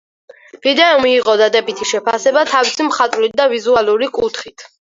ვიდეომ 0.61 1.03
მიიღო 1.07 1.35
დადებითი 1.41 1.87
შეფასება 1.91 2.45
თავისი 2.55 2.89
მხატვრული 2.89 3.33
და 3.43 3.49
ვიზუალური 3.55 4.13
კუთხით. 4.21 4.71